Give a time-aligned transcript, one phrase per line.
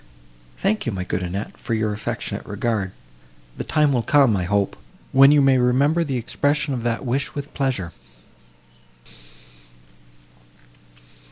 [0.57, 2.91] "Thank you, my good Annette, for your affectionate regard;
[3.55, 4.75] the time will come, I hope,
[5.11, 7.91] when you may remember the expression of that wish with pleasure."